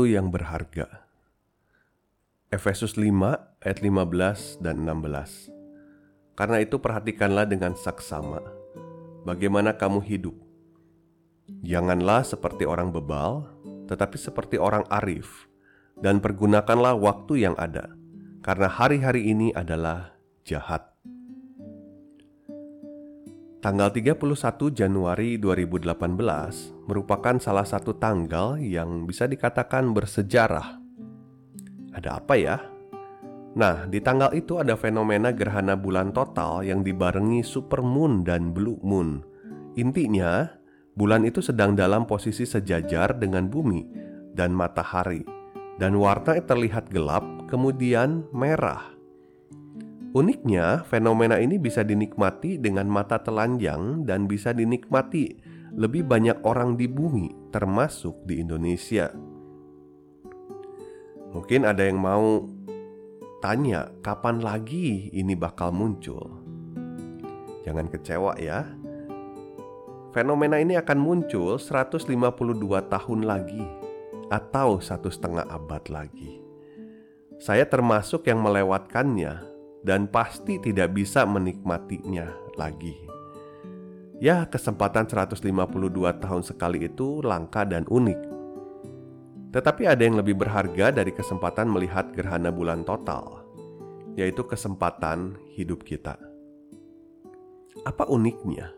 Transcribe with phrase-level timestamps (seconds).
[0.00, 1.04] Waktu yang berharga.
[2.48, 5.52] Efesus 5 ayat 15 dan 16.
[6.32, 8.40] Karena itu perhatikanlah dengan saksama
[9.28, 10.32] bagaimana kamu hidup.
[11.60, 13.44] Janganlah seperti orang bebal,
[13.92, 15.52] tetapi seperti orang arif,
[16.00, 17.92] dan pergunakanlah waktu yang ada,
[18.40, 20.16] karena hari-hari ini adalah
[20.48, 20.89] jahat.
[23.60, 25.92] Tanggal 31 Januari 2018
[26.88, 30.80] merupakan salah satu tanggal yang bisa dikatakan bersejarah.
[31.92, 32.56] Ada apa ya?
[33.60, 39.20] Nah, di tanggal itu ada fenomena gerhana bulan total yang dibarengi supermoon dan blue moon.
[39.76, 40.48] Intinya,
[40.96, 43.84] bulan itu sedang dalam posisi sejajar dengan bumi
[44.32, 45.20] dan matahari,
[45.76, 48.99] dan warnanya terlihat gelap, kemudian merah.
[50.10, 55.38] Uniknya, fenomena ini bisa dinikmati dengan mata telanjang dan bisa dinikmati
[55.70, 59.14] lebih banyak orang di bumi, termasuk di Indonesia.
[61.30, 62.42] Mungkin ada yang mau
[63.38, 66.42] tanya, kapan lagi ini bakal muncul?
[67.62, 68.66] Jangan kecewa ya.
[70.10, 72.10] Fenomena ini akan muncul 152
[72.90, 73.62] tahun lagi
[74.26, 76.42] atau satu setengah abad lagi.
[77.38, 79.49] Saya termasuk yang melewatkannya
[79.80, 82.28] dan pasti tidak bisa menikmatinya
[82.60, 82.96] lagi.
[84.20, 85.40] Ya, kesempatan 152
[86.20, 88.20] tahun sekali itu langka dan unik.
[89.50, 93.42] Tetapi ada yang lebih berharga dari kesempatan melihat gerhana bulan total,
[94.20, 96.20] yaitu kesempatan hidup kita.
[97.88, 98.76] Apa uniknya?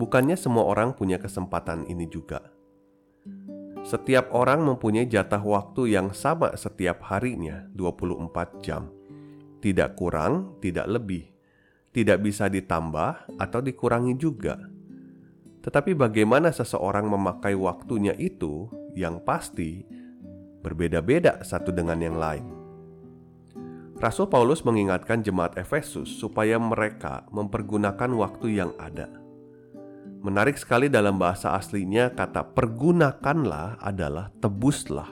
[0.00, 2.40] Bukannya semua orang punya kesempatan ini juga.
[3.84, 8.99] Setiap orang mempunyai jatah waktu yang sama setiap harinya, 24 jam
[9.60, 11.28] tidak kurang, tidak lebih,
[11.92, 14.56] tidak bisa ditambah atau dikurangi juga.
[15.60, 19.84] Tetapi bagaimana seseorang memakai waktunya itu yang pasti
[20.64, 22.46] berbeda-beda satu dengan yang lain.
[24.00, 29.12] Rasul Paulus mengingatkan jemaat Efesus supaya mereka mempergunakan waktu yang ada.
[30.24, 35.08] Menarik sekali dalam bahasa aslinya kata pergunakanlah adalah tebuslah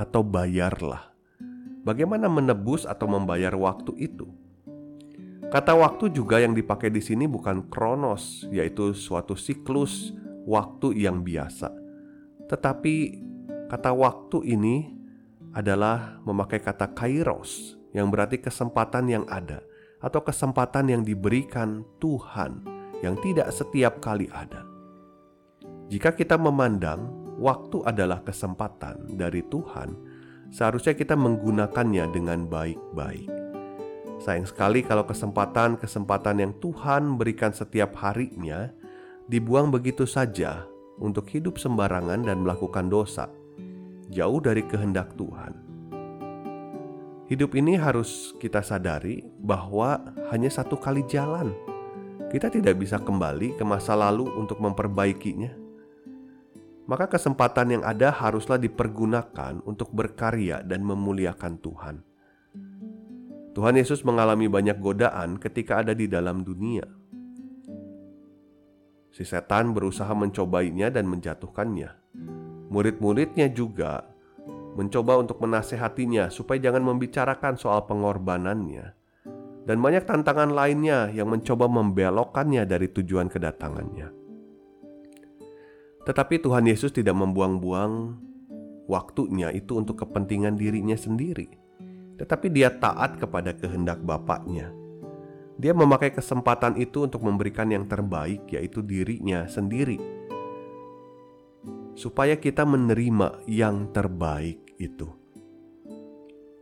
[0.00, 1.11] atau bayarlah.
[1.82, 4.30] Bagaimana menebus atau membayar waktu itu?
[5.50, 10.14] Kata waktu juga yang dipakai di sini bukan kronos, yaitu suatu siklus
[10.46, 11.68] waktu yang biasa.
[12.46, 12.94] Tetapi
[13.68, 14.94] kata waktu ini
[15.52, 19.60] adalah memakai kata kairos yang berarti kesempatan yang ada
[20.00, 22.64] atau kesempatan yang diberikan Tuhan
[23.02, 24.64] yang tidak setiap kali ada.
[25.92, 30.11] Jika kita memandang waktu adalah kesempatan dari Tuhan,
[30.52, 33.26] seharusnya kita menggunakannya dengan baik-baik.
[34.22, 38.70] Sayang sekali kalau kesempatan-kesempatan yang Tuhan berikan setiap harinya
[39.26, 40.62] dibuang begitu saja
[41.00, 43.26] untuk hidup sembarangan dan melakukan dosa,
[44.12, 45.58] jauh dari kehendak Tuhan.
[47.26, 49.98] Hidup ini harus kita sadari bahwa
[50.30, 51.56] hanya satu kali jalan.
[52.28, 55.61] Kita tidak bisa kembali ke masa lalu untuk memperbaikinya
[56.86, 61.96] maka kesempatan yang ada haruslah dipergunakan untuk berkarya dan memuliakan Tuhan.
[63.52, 66.88] Tuhan Yesus mengalami banyak godaan ketika ada di dalam dunia.
[69.12, 71.90] Si setan berusaha mencobainya dan menjatuhkannya.
[72.72, 74.08] Murid-muridnya juga
[74.72, 78.96] mencoba untuk menasehatinya supaya jangan membicarakan soal pengorbanannya.
[79.62, 84.21] Dan banyak tantangan lainnya yang mencoba membelokkannya dari tujuan kedatangannya.
[86.02, 88.18] Tetapi Tuhan Yesus tidak membuang-buang
[88.90, 91.46] waktunya itu untuk kepentingan dirinya sendiri.
[92.18, 94.74] Tetapi dia taat kepada kehendak Bapaknya.
[95.62, 100.00] Dia memakai kesempatan itu untuk memberikan yang terbaik yaitu dirinya sendiri.
[101.94, 105.06] Supaya kita menerima yang terbaik itu.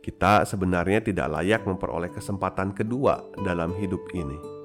[0.01, 4.60] Kita sebenarnya tidak layak memperoleh kesempatan kedua dalam hidup ini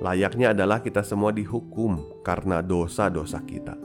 [0.00, 3.76] layaknya adalah kita semua dihukum karena dosa-dosa kita.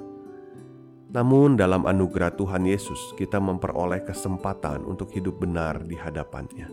[1.16, 6.68] Namun, dalam anugerah Tuhan Yesus, kita memperoleh kesempatan untuk hidup benar di hadapannya.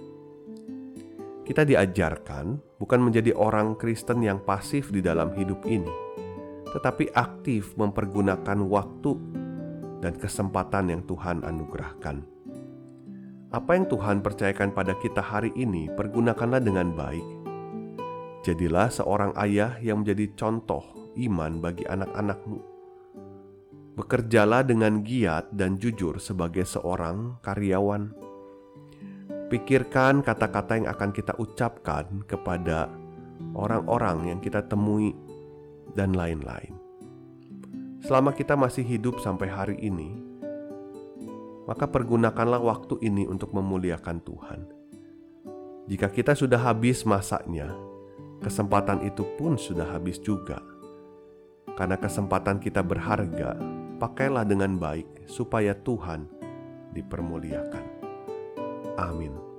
[1.47, 5.91] Kita diajarkan bukan menjadi orang Kristen yang pasif di dalam hidup ini,
[6.75, 9.13] tetapi aktif mempergunakan waktu
[10.03, 12.27] dan kesempatan yang Tuhan anugerahkan.
[13.53, 17.42] Apa yang Tuhan percayakan pada kita hari ini, pergunakanlah dengan baik.
[18.43, 20.83] Jadilah seorang ayah yang menjadi contoh
[21.15, 22.59] iman bagi anak-anakmu.
[23.95, 28.11] Bekerjalah dengan giat dan jujur sebagai seorang karyawan.
[29.47, 32.91] Pikirkan kata-kata yang akan kita ucapkan kepada
[33.55, 35.15] orang-orang yang kita temui
[35.95, 36.75] dan lain-lain.
[38.03, 40.19] Selama kita masih hidup sampai hari ini,
[41.71, 44.61] maka pergunakanlah waktu ini untuk memuliakan Tuhan.
[45.87, 47.71] Jika kita sudah habis masaknya,
[48.43, 50.59] kesempatan itu pun sudah habis juga.
[51.79, 53.57] Karena kesempatan kita berharga,
[53.97, 56.29] pakailah dengan baik supaya Tuhan
[56.93, 57.85] dipermuliakan.
[59.01, 59.52] Amin.